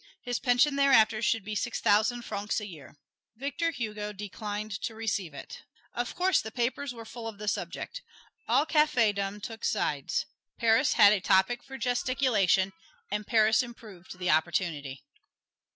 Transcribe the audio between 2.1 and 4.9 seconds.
francs a year. Victor Hugo declined